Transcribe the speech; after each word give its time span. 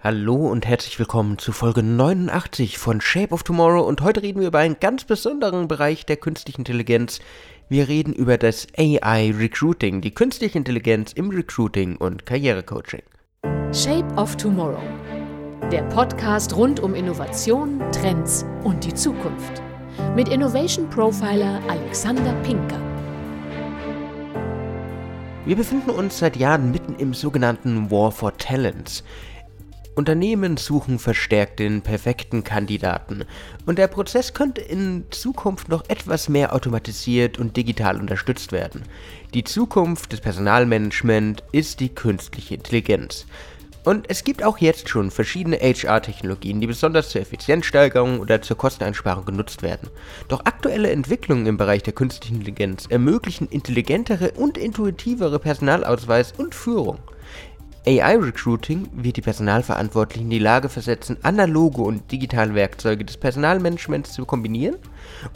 Hallo 0.00 0.36
und 0.36 0.64
herzlich 0.64 0.96
willkommen 1.00 1.38
zu 1.38 1.50
Folge 1.50 1.82
89 1.82 2.78
von 2.78 3.00
Shape 3.00 3.34
of 3.34 3.42
Tomorrow 3.42 3.82
und 3.82 4.00
heute 4.00 4.22
reden 4.22 4.38
wir 4.38 4.46
über 4.46 4.60
einen 4.60 4.78
ganz 4.78 5.02
besonderen 5.02 5.66
Bereich 5.66 6.06
der 6.06 6.16
künstlichen 6.16 6.60
Intelligenz. 6.60 7.18
Wir 7.68 7.88
reden 7.88 8.12
über 8.12 8.38
das 8.38 8.68
AI 8.76 9.32
Recruiting, 9.36 10.00
die 10.00 10.14
künstliche 10.14 10.56
Intelligenz 10.56 11.12
im 11.14 11.30
Recruiting 11.30 11.96
und 11.96 12.26
Karrierecoaching. 12.26 13.02
Shape 13.72 14.06
of 14.14 14.36
Tomorrow. 14.36 14.78
Der 15.72 15.82
Podcast 15.88 16.54
rund 16.54 16.78
um 16.78 16.94
Innovation, 16.94 17.82
Trends 17.90 18.46
und 18.62 18.84
die 18.84 18.94
Zukunft. 18.94 19.60
Mit 20.14 20.28
Innovation 20.28 20.88
Profiler 20.90 21.60
Alexander 21.68 22.34
Pinker. 22.44 22.80
Wir 25.44 25.56
befinden 25.56 25.90
uns 25.90 26.18
seit 26.18 26.36
Jahren 26.36 26.70
mitten 26.70 26.94
im 26.94 27.14
sogenannten 27.14 27.90
War 27.90 28.12
for 28.12 28.36
Talents. 28.36 29.02
Unternehmen 29.98 30.56
suchen 30.56 31.00
verstärkt 31.00 31.58
den 31.58 31.82
perfekten 31.82 32.44
Kandidaten 32.44 33.24
und 33.66 33.78
der 33.78 33.88
Prozess 33.88 34.32
könnte 34.32 34.60
in 34.60 35.06
Zukunft 35.10 35.68
noch 35.68 35.82
etwas 35.88 36.28
mehr 36.28 36.54
automatisiert 36.54 37.36
und 37.36 37.56
digital 37.56 37.98
unterstützt 37.98 38.52
werden. 38.52 38.84
Die 39.34 39.42
Zukunft 39.42 40.12
des 40.12 40.20
Personalmanagement 40.20 41.42
ist 41.50 41.80
die 41.80 41.88
künstliche 41.88 42.54
Intelligenz. 42.54 43.26
Und 43.82 44.08
es 44.08 44.22
gibt 44.22 44.44
auch 44.44 44.58
jetzt 44.58 44.88
schon 44.88 45.10
verschiedene 45.10 45.56
HR-Technologien, 45.56 46.60
die 46.60 46.68
besonders 46.68 47.08
zur 47.08 47.20
Effizienzsteigerung 47.20 48.20
oder 48.20 48.40
zur 48.40 48.56
Kosteneinsparung 48.56 49.24
genutzt 49.24 49.62
werden. 49.62 49.90
Doch 50.28 50.44
aktuelle 50.44 50.92
Entwicklungen 50.92 51.46
im 51.46 51.56
Bereich 51.56 51.82
der 51.82 51.92
künstlichen 51.92 52.36
Intelligenz 52.36 52.86
ermöglichen 52.86 53.48
intelligentere 53.48 54.30
und 54.32 54.58
intuitivere 54.58 55.40
Personalausweis 55.40 56.34
und 56.36 56.54
Führung. 56.54 56.98
AI-Recruiting 57.88 58.90
wird 58.92 59.16
die 59.16 59.22
Personalverantwortlichen 59.22 60.26
in 60.26 60.30
die 60.30 60.38
Lage 60.38 60.68
versetzen, 60.68 61.16
analoge 61.22 61.80
und 61.80 62.12
digitale 62.12 62.54
Werkzeuge 62.54 63.02
des 63.02 63.16
Personalmanagements 63.16 64.12
zu 64.12 64.26
kombinieren 64.26 64.76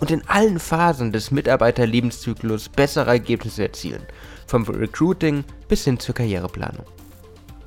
und 0.00 0.10
in 0.10 0.22
allen 0.28 0.58
Phasen 0.58 1.12
des 1.12 1.30
Mitarbeiterlebenszyklus 1.30 2.68
bessere 2.68 3.08
Ergebnisse 3.08 3.62
erzielen, 3.62 4.02
vom 4.46 4.64
Recruiting 4.64 5.44
bis 5.66 5.84
hin 5.84 5.98
zur 5.98 6.14
Karriereplanung. 6.14 6.84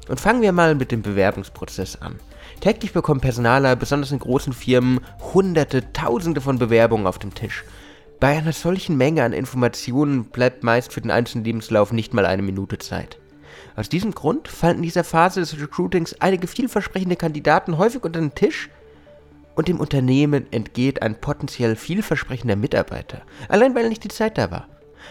Und 0.08 0.20
fangen 0.20 0.44
wir 0.44 0.52
mal 0.52 0.76
mit 0.76 0.92
dem 0.92 1.02
Bewerbungsprozess 1.02 1.96
an. 1.96 2.20
Täglich 2.62 2.94
bekommen 2.94 3.22
Personaler, 3.22 3.76
besonders 3.76 4.12
in 4.12 4.20
großen 4.20 4.54
Firmen, 4.54 5.00
hunderte, 5.34 5.94
tausende 5.94 6.42
von 6.42 6.60
Bewerbungen 6.60 7.08
auf 7.08 7.18
dem 7.18 7.34
Tisch. 7.34 7.64
Bei 8.20 8.38
einer 8.38 8.54
solchen 8.54 8.98
Menge 8.98 9.24
an 9.24 9.34
Informationen 9.34 10.26
bleibt 10.26 10.64
meist 10.64 10.94
für 10.94 11.02
den 11.02 11.10
einzelnen 11.10 11.44
Lebenslauf 11.44 11.92
nicht 11.92 12.14
mal 12.14 12.28
eine 12.28 12.44
Minute 12.44 12.78
Zeit. 12.78 13.18
Aus 13.76 13.90
diesem 13.90 14.14
Grund 14.14 14.48
fallen 14.48 14.78
in 14.78 14.84
dieser 14.84 15.04
Phase 15.04 15.40
des 15.40 15.60
Recruitings 15.60 16.16
einige 16.20 16.48
vielversprechende 16.48 17.16
Kandidaten 17.16 17.78
häufig 17.78 18.04
unter 18.04 18.20
den 18.20 18.36
Tisch 18.36 18.70
und 19.56 19.68
dem 19.68 19.80
Unternehmen 19.80 20.52
entgeht 20.52 21.02
ein 21.02 21.20
potenziell 21.20 21.76
vielversprechender 21.76 22.56
Mitarbeiter, 22.56 23.22
allein 23.50 23.76
weil 23.76 23.90
nicht 23.90 24.04
die 24.04 24.10
Zeit 24.10 24.38
da 24.38 24.52
war. 24.52 24.68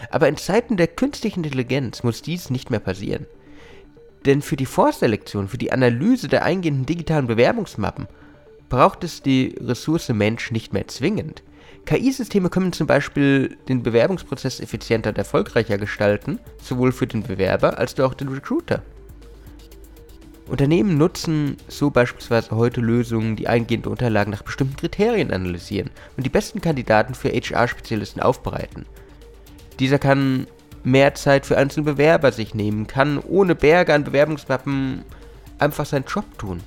Aber 0.09 0.27
in 0.27 0.37
Zeiten 0.37 0.77
der 0.77 0.87
künstlichen 0.87 1.43
Intelligenz 1.43 2.03
muss 2.03 2.21
dies 2.21 2.49
nicht 2.49 2.69
mehr 2.69 2.79
passieren. 2.79 3.25
Denn 4.25 4.41
für 4.41 4.55
die 4.55 4.65
Vorselektion, 4.65 5.47
für 5.47 5.57
die 5.57 5.71
Analyse 5.71 6.27
der 6.27 6.43
eingehenden 6.43 6.85
digitalen 6.85 7.27
Bewerbungsmappen 7.27 8.07
braucht 8.69 9.03
es 9.03 9.21
die 9.21 9.55
Ressource 9.59 10.09
Mensch 10.09 10.51
nicht 10.51 10.73
mehr 10.73 10.87
zwingend. 10.87 11.43
KI-Systeme 11.85 12.49
können 12.49 12.73
zum 12.73 12.87
Beispiel 12.87 13.57
den 13.67 13.83
Bewerbungsprozess 13.83 14.59
effizienter 14.59 15.09
und 15.09 15.17
erfolgreicher 15.17 15.77
gestalten, 15.77 16.39
sowohl 16.61 16.91
für 16.91 17.07
den 17.07 17.23
Bewerber 17.23 17.77
als 17.77 17.99
auch 17.99 18.13
den 18.13 18.29
Recruiter. 18.29 18.81
Unternehmen 20.47 20.97
nutzen 20.97 21.57
so 21.67 21.89
beispielsweise 21.89 22.51
heute 22.51 22.81
Lösungen, 22.81 23.35
die 23.35 23.47
eingehende 23.47 23.89
Unterlagen 23.89 24.31
nach 24.31 24.43
bestimmten 24.43 24.77
Kriterien 24.77 25.31
analysieren 25.31 25.89
und 26.17 26.25
die 26.25 26.29
besten 26.29 26.61
Kandidaten 26.61 27.15
für 27.15 27.29
HR-Spezialisten 27.29 28.21
aufbereiten. 28.21 28.85
Dieser 29.79 29.97
kann 29.97 30.45
mehr 30.83 31.15
Zeit 31.15 31.45
für 31.47 31.57
einzelne 31.57 31.85
Bewerber 31.85 32.31
sich 32.31 32.53
nehmen, 32.53 32.85
kann 32.85 33.17
ohne 33.19 33.55
Berge 33.55 33.93
an 33.93 34.03
Bewerbungsmappen 34.03 35.03
einfach 35.57 35.85
seinen 35.85 36.05
Job 36.05 36.25
tun. 36.37 36.61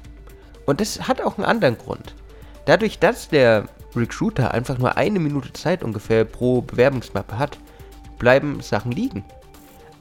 Und 0.67 0.81
das 0.81 1.07
hat 1.07 1.23
auch 1.23 1.39
einen 1.39 1.47
anderen 1.47 1.79
Grund. 1.79 2.15
Dadurch, 2.67 2.99
dass 2.99 3.29
der 3.29 3.69
Recruiter 3.99 4.53
einfach 4.55 4.79
nur 4.79 4.97
eine 4.97 5.19
Minute 5.19 5.53
Zeit 5.53 5.83
ungefähr 5.83 6.25
pro 6.25 6.63
Bewerbungsmappe 6.63 7.39
hat, 7.39 7.59
bleiben 8.19 8.61
Sachen 8.61 8.93
liegen. 8.93 9.25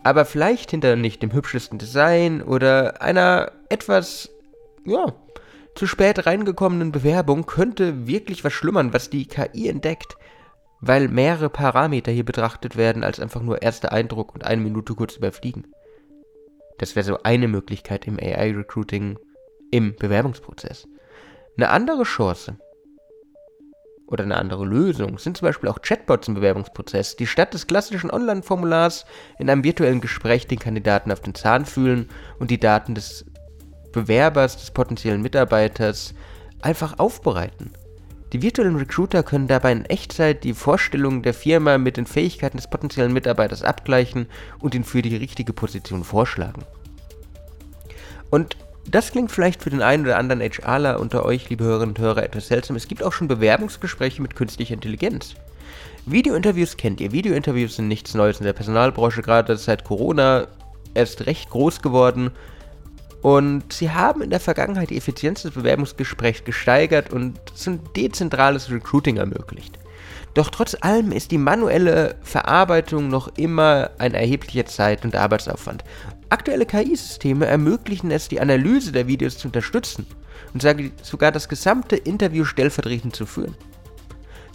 Aber 0.04 0.26
vielleicht 0.26 0.72
hinter 0.72 0.96
nicht 0.96 1.22
dem 1.22 1.34
hübschesten 1.34 1.78
Design 1.78 2.42
oder 2.42 3.02
einer 3.02 3.52
etwas, 3.70 4.30
ja, 4.86 5.14
zu 5.76 5.86
spät 5.86 6.26
reingekommenen 6.26 6.92
Bewerbung 6.92 7.46
könnte 7.46 8.08
wirklich 8.08 8.44
was 8.44 8.54
schlummern, 8.54 8.94
was 8.94 9.10
die 9.10 9.28
KI 9.28 9.68
entdeckt, 9.68 10.18
weil 10.80 11.08
mehrere 11.08 11.50
Parameter 11.50 12.12
hier 12.12 12.26
betrachtet 12.26 12.78
werden 12.78 13.04
als 13.04 13.20
einfach 13.20 13.42
nur 13.42 13.62
erster 13.62 13.92
Eindruck 13.92 14.34
und 14.34 14.44
eine 14.44 14.62
Minute 14.62 14.96
kurz 14.96 15.18
überfliegen. 15.18 15.68
Das 16.78 16.96
wäre 16.96 17.06
so 17.06 17.24
eine 17.24 17.48
Möglichkeit 17.48 18.08
im 18.08 18.18
AI-Recruiting 18.18 19.20
im 19.72 19.96
Bewerbungsprozess. 19.96 20.88
Eine 21.58 21.70
andere 21.70 22.04
Chance 22.04 22.58
oder 24.08 24.24
eine 24.24 24.38
andere 24.38 24.66
Lösung 24.66 25.20
sind 25.20 25.38
zum 25.38 25.48
Beispiel 25.48 25.70
auch 25.70 25.82
Chatbots 25.82 26.28
im 26.28 26.34
Bewerbungsprozess, 26.34 27.18
die 27.18 27.28
statt 27.28 27.54
des 27.54 27.68
klassischen 27.68 28.10
Online-Formulars 28.10 29.06
in 29.38 29.50
einem 29.50 29.64
virtuellen 29.64 30.02
Gespräch 30.02 30.48
den 30.48 30.60
Kandidaten 30.60 31.12
auf 31.12 31.20
den 31.20 31.36
Zahn 31.36 31.66
fühlen 31.66 32.10
und 32.40 32.50
die 32.50 32.60
Daten 32.60 32.96
des 32.96 33.26
Bewerbers, 33.92 34.58
des 34.58 34.72
potenziellen 34.72 35.22
Mitarbeiters 35.22 36.14
einfach 36.62 37.00
aufbereiten. 37.00 37.72
Die 38.34 38.42
virtuellen 38.42 38.76
Recruiter 38.76 39.24
können 39.24 39.48
dabei 39.48 39.72
in 39.72 39.86
Echtzeit 39.86 40.44
die 40.44 40.54
Vorstellungen 40.54 41.24
der 41.24 41.34
Firma 41.34 41.78
mit 41.78 41.98
den 41.98 42.06
Fähigkeiten 42.06 42.58
des 42.58 42.70
potenziellen 42.70 43.14
Mitarbeiters 43.14 43.64
abgleichen 43.64 44.28
und 44.60 44.76
ihn 44.76 44.84
für 44.84 45.02
die 45.02 45.16
richtige 45.16 45.54
Position 45.54 46.04
vorschlagen. 46.04 46.64
Und 48.30 48.58
das 48.90 49.12
klingt 49.12 49.32
vielleicht 49.32 49.62
für 49.62 49.70
den 49.70 49.82
einen 49.82 50.06
oder 50.06 50.18
anderen 50.18 50.42
HRler 50.42 51.00
unter 51.00 51.26
euch, 51.26 51.50
liebe 51.50 51.64
Hörerinnen 51.64 51.96
und 51.96 52.00
Hörer, 52.00 52.24
etwas 52.24 52.48
seltsam. 52.48 52.76
Es 52.76 52.88
gibt 52.88 53.04
auch 53.04 53.12
schon 53.12 53.28
Bewerbungsgespräche 53.28 54.22
mit 54.22 54.36
künstlicher 54.36 54.74
Intelligenz. 54.74 55.36
Videointerviews 56.06 56.78
kennt 56.78 57.02
ihr. 57.02 57.12
Videointerviews 57.12 57.76
sind 57.76 57.90
nichts 57.90 58.14
Neues 58.14 58.40
in 58.40 58.46
der 58.46 58.54
Personalbranche, 58.54 59.22
gerade 59.22 59.58
seit 59.58 59.84
Corona 59.84 60.48
erst 60.94 61.26
recht 61.26 61.50
groß 61.50 61.82
geworden. 61.82 62.32
Und 63.22 63.74
sie 63.74 63.92
haben 63.92 64.22
in 64.22 64.30
der 64.30 64.40
Vergangenheit 64.40 64.90
die 64.90 64.98
Effizienz 64.98 65.42
des 65.42 65.52
Bewerbungsgesprächs 65.52 66.46
gesteigert 66.46 67.12
und 67.12 67.40
ein 67.66 67.82
dezentrales 67.96 68.72
Recruiting 68.72 69.18
ermöglicht. 69.18 69.78
Doch 70.38 70.52
trotz 70.52 70.78
allem 70.82 71.12
ist 71.12 71.32
die 71.32 71.40
manuelle 71.40 72.14
Verarbeitung 72.22 73.08
noch 73.08 73.36
immer 73.38 73.90
ein 73.98 74.14
erheblicher 74.14 74.68
Zeit- 74.68 75.04
und 75.04 75.16
Arbeitsaufwand. 75.16 75.84
Aktuelle 76.30 76.68
KI-Systeme 76.68 77.48
ermöglichen 77.48 78.12
es, 78.12 78.28
die 78.28 78.40
Analyse 78.40 78.92
der 78.92 79.08
Videos 79.08 79.40
zu 79.40 79.48
unterstützen 79.48 80.06
und 80.54 80.64
sogar 81.02 81.32
das 81.32 81.50
gesamte 81.50 81.96
Interview 81.96 82.46
stellvertretend 82.46 83.16
zu 83.16 83.26
führen. 83.26 83.56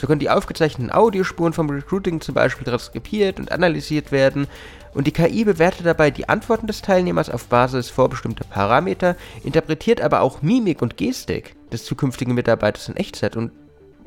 So 0.01 0.07
können 0.07 0.21
die 0.21 0.31
aufgezeichneten 0.31 0.93
Audiospuren 0.93 1.53
vom 1.53 1.69
Recruiting 1.69 2.21
zum 2.21 2.37
Beispiel 2.37 2.65
transkribiert 2.65 3.41
und 3.41 3.51
analysiert 3.51 4.13
werden 4.13 4.47
und 4.95 5.09
die 5.09 5.13
KI 5.13 5.45
bewertet 5.45 5.85
dabei 5.85 6.13
die 6.13 6.29
Antworten 6.29 6.69
des 6.69 6.83
Teilnehmers 6.83 7.29
auf 7.29 7.49
Basis 7.49 7.91
vorbestimmter 7.91 8.45
Parameter, 8.45 9.17
interpretiert 9.43 10.01
aber 10.01 10.21
auch 10.21 10.43
Mimik 10.43 10.81
und 10.81 10.97
Gestik 10.97 11.57
des 11.73 11.85
zukünftigen 11.85 12.35
Mitarbeiters 12.35 12.89
in 12.89 12.97
Echtzeit 12.97 13.37
und 13.37 13.51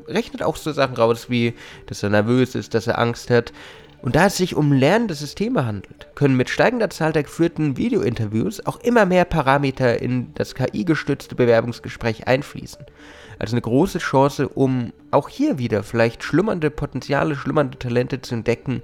rechnet 0.08 0.42
auch 0.42 0.56
so 0.56 0.72
Sachen 0.72 0.96
raus 0.96 1.30
wie, 1.30 1.54
dass 1.86 2.02
er 2.02 2.10
nervös 2.10 2.54
ist, 2.54 2.74
dass 2.74 2.86
er 2.86 2.98
Angst 2.98 3.30
hat 3.30 3.52
und 4.02 4.14
da 4.14 4.26
es 4.26 4.36
sich 4.36 4.54
um 4.54 4.72
lernende 4.72 5.14
Systeme 5.14 5.66
handelt, 5.66 6.06
können 6.14 6.36
mit 6.36 6.48
steigender 6.48 6.90
Zahl 6.90 7.12
der 7.12 7.24
geführten 7.24 7.76
Videointerviews 7.76 8.64
auch 8.64 8.78
immer 8.80 9.04
mehr 9.06 9.24
Parameter 9.24 10.00
in 10.00 10.32
das 10.34 10.54
KI-gestützte 10.54 11.34
Bewerbungsgespräch 11.34 12.26
einfließen. 12.28 12.84
Also 13.38 13.54
eine 13.54 13.62
große 13.62 13.98
Chance, 13.98 14.48
um 14.48 14.92
auch 15.10 15.28
hier 15.28 15.58
wieder 15.58 15.82
vielleicht 15.82 16.22
schlummernde 16.22 16.70
Potenziale, 16.70 17.34
schlummernde 17.34 17.78
Talente 17.78 18.22
zu 18.22 18.36
entdecken 18.36 18.82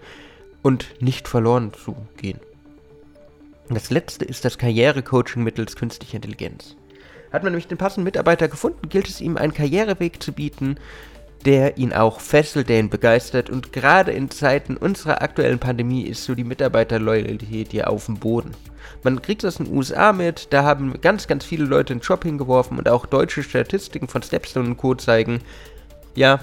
und 0.62 1.00
nicht 1.00 1.28
verloren 1.28 1.72
zu 1.72 1.96
gehen. 2.16 2.40
Das 3.68 3.90
letzte 3.90 4.24
ist 4.24 4.44
das 4.44 4.58
Karrierecoaching 4.58 5.42
mittels 5.42 5.76
künstlicher 5.76 6.16
Intelligenz. 6.16 6.76
Hat 7.32 7.42
man 7.42 7.52
nämlich 7.52 7.68
den 7.68 7.78
passenden 7.78 8.04
Mitarbeiter 8.04 8.48
gefunden, 8.48 8.88
gilt 8.88 9.08
es 9.08 9.20
ihm 9.20 9.36
einen 9.36 9.54
Karriereweg 9.54 10.22
zu 10.22 10.32
bieten, 10.32 10.76
der 11.44 11.78
ihn 11.78 11.92
auch 11.92 12.20
fesselt, 12.20 12.68
der 12.68 12.78
ihn 12.78 12.90
begeistert. 12.90 13.50
Und 13.50 13.72
gerade 13.72 14.12
in 14.12 14.30
Zeiten 14.30 14.76
unserer 14.76 15.22
aktuellen 15.22 15.58
Pandemie 15.58 16.02
ist 16.02 16.24
so 16.24 16.34
die 16.34 16.44
Mitarbeiterloyalität 16.44 17.72
hier 17.72 17.90
auf 17.90 18.06
dem 18.06 18.18
Boden. 18.18 18.52
Man 19.02 19.22
kriegt 19.22 19.42
das 19.42 19.58
in 19.58 19.66
den 19.66 19.76
USA 19.76 20.12
mit, 20.12 20.52
da 20.52 20.62
haben 20.62 21.00
ganz, 21.00 21.26
ganz 21.26 21.44
viele 21.44 21.64
Leute 21.64 21.94
einen 21.94 22.00
Job 22.00 22.22
hingeworfen 22.22 22.78
und 22.78 22.88
auch 22.88 23.06
deutsche 23.06 23.42
Statistiken 23.42 24.08
von 24.08 24.22
Stepstone 24.22 24.68
und 24.68 24.76
Co. 24.76 24.94
zeigen, 24.94 25.40
ja, 26.14 26.40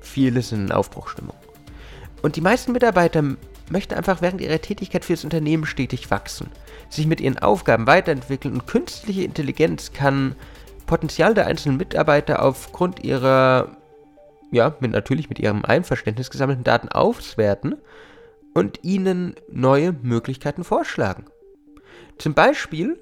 viele 0.00 0.42
sind 0.42 0.66
in 0.66 0.72
Aufbruchstimmung. 0.72 1.36
Und 2.22 2.36
die 2.36 2.40
meisten 2.40 2.72
Mitarbeiter 2.72 3.22
möchten 3.70 3.94
einfach 3.94 4.22
während 4.22 4.40
ihrer 4.40 4.60
Tätigkeit 4.60 5.04
für 5.04 5.14
das 5.14 5.24
Unternehmen 5.24 5.66
stetig 5.66 6.10
wachsen, 6.10 6.50
sich 6.88 7.06
mit 7.06 7.20
ihren 7.20 7.38
Aufgaben 7.38 7.86
weiterentwickeln 7.86 8.54
und 8.54 8.66
künstliche 8.66 9.22
Intelligenz 9.22 9.92
kann 9.92 10.36
Potenzial 10.86 11.34
der 11.34 11.46
einzelnen 11.46 11.78
Mitarbeiter 11.78 12.42
aufgrund 12.42 13.02
ihrer, 13.02 13.76
ja, 14.50 14.76
mit, 14.80 14.92
natürlich 14.92 15.28
mit 15.28 15.38
ihrem 15.38 15.64
Einverständnis 15.64 16.30
gesammelten 16.30 16.64
Daten 16.64 16.88
auswerten 16.88 17.76
und 18.52 18.80
ihnen 18.82 19.34
neue 19.50 19.92
Möglichkeiten 19.92 20.62
vorschlagen. 20.62 21.24
Zum 22.18 22.34
Beispiel 22.34 22.98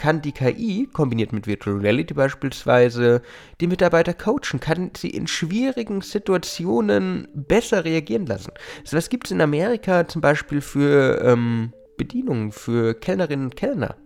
kann 0.00 0.22
die 0.22 0.32
KI, 0.32 0.88
kombiniert 0.90 1.34
mit 1.34 1.46
Virtual 1.46 1.76
Reality 1.76 2.14
beispielsweise, 2.14 3.20
die 3.60 3.66
Mitarbeiter 3.66 4.14
coachen, 4.14 4.58
kann 4.58 4.92
sie 4.96 5.10
in 5.10 5.26
schwierigen 5.26 6.00
Situationen 6.00 7.28
besser 7.34 7.84
reagieren 7.84 8.24
lassen. 8.24 8.52
So 8.82 8.96
was 8.96 9.10
gibt 9.10 9.26
es 9.26 9.30
in 9.30 9.42
Amerika 9.42 10.08
zum 10.08 10.22
Beispiel 10.22 10.62
für 10.62 11.22
ähm, 11.22 11.74
Bedienungen, 11.98 12.50
für 12.50 12.94
Kellnerinnen 12.94 13.46
und 13.46 13.56
Kellner, 13.56 13.96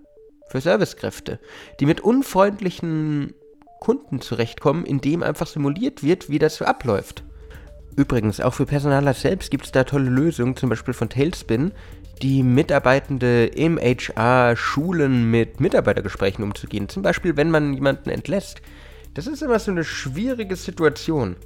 für 0.49 0.61
Servicekräfte, 0.61 1.39
die 1.79 1.87
mit 1.87 2.01
unfreundlichen 2.01 3.33
Kunden 3.79 4.21
zurechtkommen, 4.21 4.85
indem 4.85 5.23
einfach 5.23 5.47
simuliert 5.47 6.03
wird, 6.03 6.29
wie 6.29 6.41
das 6.41 6.57
so 6.57 6.65
abläuft. 6.65 7.23
Übrigens, 7.97 8.41
auch 8.41 8.55
für 8.55 8.67
Personaler 8.67 9.15
selbst 9.15 9.51
gibt 9.51 9.67
es 9.67 9.73
da 9.73 9.85
tolle 9.85 10.11
Lösungen, 10.11 10.57
zum 10.57 10.69
Beispiel 10.69 10.95
von 10.95 11.09
Tailspin, 11.09 11.73
die 12.23 12.43
Mitarbeitende 12.43 13.47
im 13.47 13.79
HR 13.79 14.57
schulen, 14.57 15.31
mit 15.31 15.61
Mitarbeitergesprächen 15.61 16.45
umzugehen. 16.45 16.89
Zum 16.89 17.03
Beispiel, 17.03 17.37
wenn 17.37 17.51
man 17.51 17.75
jemanden 17.75 18.11
entlässt. 18.11 18.63
Das 19.15 19.27
ist 19.27 19.43
immer 19.43 19.59
so 19.59 19.71
eine 19.71 19.85
schwierige 19.85 20.57
Situation. 20.57 21.37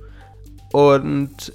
Und 0.73 1.53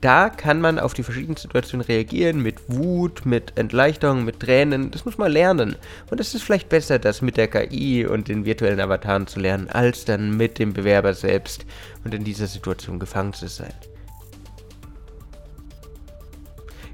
da 0.00 0.30
kann 0.30 0.60
man 0.60 0.78
auf 0.78 0.94
die 0.94 1.02
verschiedenen 1.02 1.36
Situationen 1.36 1.84
reagieren, 1.84 2.42
mit 2.42 2.56
Wut, 2.68 3.26
mit 3.26 3.58
Entleuchtung, 3.58 4.24
mit 4.24 4.40
Tränen. 4.40 4.90
Das 4.90 5.04
muss 5.04 5.18
man 5.18 5.30
lernen. 5.30 5.76
Und 6.10 6.20
es 6.20 6.34
ist 6.34 6.42
vielleicht 6.42 6.70
besser, 6.70 6.98
das 6.98 7.20
mit 7.20 7.36
der 7.36 7.48
KI 7.48 8.06
und 8.06 8.28
den 8.28 8.44
virtuellen 8.44 8.80
Avataren 8.80 9.26
zu 9.26 9.40
lernen, 9.40 9.68
als 9.68 10.06
dann 10.06 10.36
mit 10.36 10.58
dem 10.58 10.72
Bewerber 10.72 11.12
selbst 11.12 11.66
und 12.04 12.14
in 12.14 12.24
dieser 12.24 12.46
Situation 12.46 12.98
gefangen 12.98 13.34
zu 13.34 13.48
sein. 13.48 13.74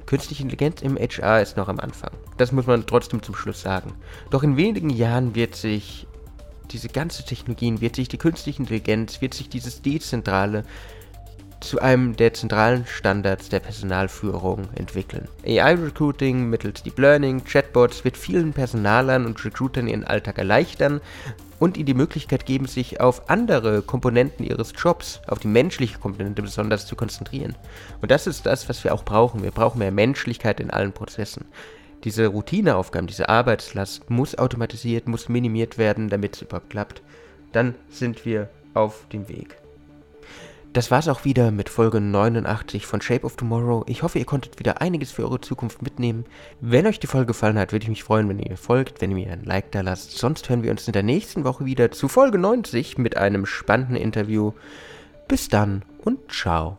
Künstliche 0.06 0.42
Intelligenz 0.42 0.82
im 0.82 0.96
HR 0.96 1.42
ist 1.42 1.56
noch 1.56 1.68
am 1.68 1.80
Anfang. 1.80 2.12
Das 2.38 2.52
muss 2.52 2.66
man 2.66 2.86
trotzdem 2.86 3.22
zum 3.22 3.34
Schluss 3.34 3.60
sagen. 3.60 3.92
Doch 4.30 4.42
in 4.42 4.56
wenigen 4.56 4.90
Jahren 4.90 5.34
wird 5.34 5.54
sich 5.56 6.06
diese 6.70 6.88
ganze 6.88 7.24
Technologien, 7.24 7.80
wird 7.80 7.96
sich 7.96 8.08
die 8.08 8.18
künstliche 8.18 8.60
Intelligenz, 8.60 9.20
wird 9.20 9.34
sich 9.34 9.48
dieses 9.48 9.82
Dezentrale 9.82 10.64
zu 11.60 11.80
einem 11.80 12.16
der 12.16 12.34
zentralen 12.34 12.86
Standards 12.86 13.48
der 13.48 13.60
Personalführung 13.60 14.68
entwickeln. 14.74 15.28
AI-Recruiting 15.44 16.48
mittels 16.48 16.82
Deep 16.82 16.98
Learning, 16.98 17.44
Chatbots 17.44 18.04
wird 18.04 18.16
vielen 18.16 18.52
Personalern 18.52 19.26
und 19.26 19.42
Recruitern 19.44 19.88
ihren 19.88 20.04
Alltag 20.04 20.38
erleichtern 20.38 21.00
und 21.58 21.76
ihnen 21.76 21.86
die 21.86 21.94
Möglichkeit 21.94 22.46
geben, 22.46 22.66
sich 22.66 23.00
auf 23.00 23.30
andere 23.30 23.82
Komponenten 23.82 24.44
ihres 24.44 24.72
Jobs, 24.76 25.20
auf 25.26 25.38
die 25.38 25.48
menschliche 25.48 25.98
Komponente 25.98 26.42
besonders 26.42 26.86
zu 26.86 26.96
konzentrieren. 26.96 27.54
Und 28.00 28.10
das 28.10 28.26
ist 28.26 28.46
das, 28.46 28.68
was 28.68 28.84
wir 28.84 28.94
auch 28.94 29.04
brauchen. 29.04 29.42
Wir 29.42 29.50
brauchen 29.50 29.78
mehr 29.78 29.92
Menschlichkeit 29.92 30.60
in 30.60 30.70
allen 30.70 30.92
Prozessen. 30.92 31.46
Diese 32.04 32.26
Routineaufgaben, 32.26 33.06
diese 33.06 33.28
Arbeitslast 33.28 34.10
muss 34.10 34.36
automatisiert, 34.36 35.08
muss 35.08 35.28
minimiert 35.28 35.78
werden, 35.78 36.08
damit 36.08 36.36
es 36.36 36.42
überhaupt 36.42 36.70
klappt. 36.70 37.02
Dann 37.52 37.74
sind 37.88 38.24
wir 38.26 38.50
auf 38.74 39.06
dem 39.12 39.28
Weg. 39.28 39.56
Das 40.76 40.90
war's 40.90 41.08
auch 41.08 41.24
wieder 41.24 41.52
mit 41.52 41.70
Folge 41.70 42.02
89 42.02 42.84
von 42.84 43.00
Shape 43.00 43.24
of 43.24 43.36
Tomorrow. 43.36 43.84
Ich 43.88 44.02
hoffe, 44.02 44.18
ihr 44.18 44.26
konntet 44.26 44.58
wieder 44.58 44.82
einiges 44.82 45.10
für 45.10 45.22
eure 45.22 45.40
Zukunft 45.40 45.80
mitnehmen. 45.80 46.26
Wenn 46.60 46.86
euch 46.86 47.00
die 47.00 47.06
Folge 47.06 47.28
gefallen 47.28 47.58
hat, 47.58 47.72
würde 47.72 47.84
ich 47.84 47.88
mich 47.88 48.04
freuen, 48.04 48.28
wenn 48.28 48.38
ihr 48.38 48.50
mir 48.50 48.58
folgt, 48.58 49.00
wenn 49.00 49.08
ihr 49.08 49.16
mir 49.16 49.32
ein 49.32 49.44
Like 49.44 49.72
da 49.72 49.80
lasst. 49.80 50.18
Sonst 50.18 50.50
hören 50.50 50.62
wir 50.62 50.70
uns 50.70 50.86
in 50.86 50.92
der 50.92 51.02
nächsten 51.02 51.44
Woche 51.44 51.64
wieder 51.64 51.92
zu 51.92 52.08
Folge 52.08 52.36
90 52.36 52.98
mit 52.98 53.16
einem 53.16 53.46
spannenden 53.46 53.96
Interview. 53.96 54.52
Bis 55.28 55.48
dann 55.48 55.82
und 56.04 56.30
ciao. 56.30 56.76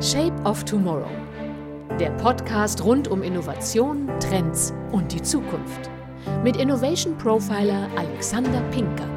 Shape 0.00 0.40
of 0.44 0.64
Tomorrow. 0.64 1.10
Der 1.98 2.10
Podcast 2.10 2.84
rund 2.84 3.08
um 3.08 3.24
Innovation, 3.24 4.08
Trends 4.20 4.72
und 4.92 5.12
die 5.12 5.22
Zukunft. 5.22 5.90
Mit 6.44 6.58
Innovation 6.58 7.18
Profiler 7.18 7.88
Alexander 7.96 8.60
Pinker. 8.70 9.15